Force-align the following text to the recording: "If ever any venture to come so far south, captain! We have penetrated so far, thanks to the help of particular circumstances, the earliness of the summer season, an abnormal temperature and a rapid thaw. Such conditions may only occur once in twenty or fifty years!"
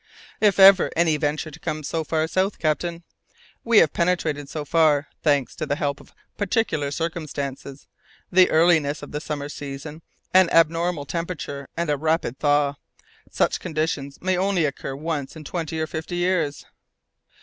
"If 0.39 0.59
ever 0.59 0.89
any 0.95 1.15
venture 1.17 1.51
to 1.51 1.59
come 1.59 1.83
so 1.83 2.03
far 2.03 2.27
south, 2.27 2.57
captain! 2.57 3.03
We 3.63 3.77
have 3.77 3.93
penetrated 3.93 4.49
so 4.49 4.65
far, 4.65 5.09
thanks 5.21 5.55
to 5.57 5.67
the 5.67 5.75
help 5.75 6.01
of 6.01 6.15
particular 6.39 6.89
circumstances, 6.89 7.85
the 8.31 8.49
earliness 8.49 9.03
of 9.03 9.11
the 9.11 9.21
summer 9.21 9.47
season, 9.47 10.01
an 10.33 10.49
abnormal 10.49 11.05
temperature 11.05 11.67
and 11.77 11.91
a 11.91 11.97
rapid 11.97 12.39
thaw. 12.39 12.77
Such 13.29 13.59
conditions 13.59 14.17
may 14.23 14.35
only 14.35 14.65
occur 14.65 14.95
once 14.95 15.35
in 15.35 15.43
twenty 15.43 15.79
or 15.79 15.85
fifty 15.85 16.15
years!" 16.15 16.65